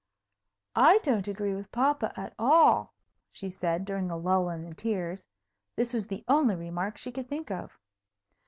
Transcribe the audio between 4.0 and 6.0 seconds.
a lull in the tears. This